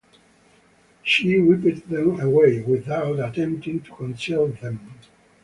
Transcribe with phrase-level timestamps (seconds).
[1.03, 4.95] She wiped them away, without attempting to conceal them.